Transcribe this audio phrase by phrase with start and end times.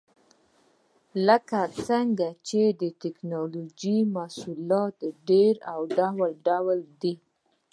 [1.27, 4.97] لکه څنګه چې د ټېکنالوجۍ محصولات
[5.29, 7.13] ډېر او ډول ډول دي.